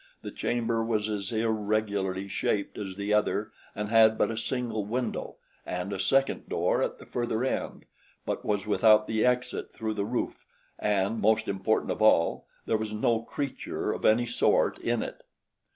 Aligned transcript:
The 0.23 0.31
chamber 0.31 0.83
was 0.83 1.09
as 1.09 1.31
irregularly 1.31 2.27
shaped 2.27 2.75
as 2.79 2.95
the 2.95 3.13
other 3.13 3.51
and 3.75 3.89
had 3.89 4.17
but 4.17 4.31
a 4.31 4.35
single 4.35 4.83
window 4.83 5.35
and 5.63 5.93
a 5.93 5.99
second 5.99 6.49
door 6.49 6.81
at 6.81 6.97
the 6.97 7.05
further 7.05 7.43
end, 7.43 7.85
but 8.25 8.43
was 8.43 8.65
without 8.65 9.05
the 9.05 9.23
exit 9.23 9.71
through 9.71 9.93
the 9.93 10.03
roof 10.05 10.43
and, 10.79 11.19
most 11.21 11.47
important 11.47 11.91
of 11.91 12.01
all, 12.01 12.47
there 12.65 12.77
was 12.77 12.93
no 12.93 13.21
creature 13.21 13.91
of 13.93 14.03
any 14.03 14.25
sort 14.25 14.79
in 14.79 15.03
it. 15.03 15.21